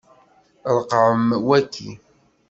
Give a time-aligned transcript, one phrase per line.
[0.75, 1.89] Ṛeqqɛem waki.